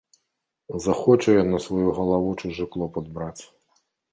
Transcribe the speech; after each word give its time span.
Захоча 0.85 1.35
ён 1.43 1.47
на 1.55 1.59
сваю 1.65 1.89
галаву 1.99 2.35
чужы 2.45 2.65
клопат 2.77 3.05
браць. 3.19 3.41